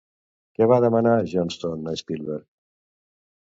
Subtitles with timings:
[0.59, 2.49] Què va demanar Johnston a Spielberg?